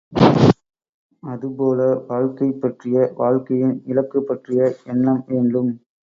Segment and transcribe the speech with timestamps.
[1.23, 5.71] அதுபோல வாழக்கை பற்றிய வாழ்க்கையின் இலக்கு பற்றிய எண்ணம் வேண்டும்.